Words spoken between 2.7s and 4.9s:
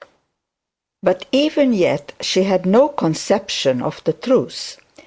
conception of the truth.